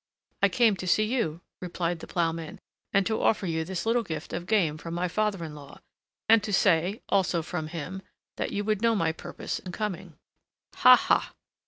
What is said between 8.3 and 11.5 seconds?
that you would know my purpose in coming." "Ha! ha!"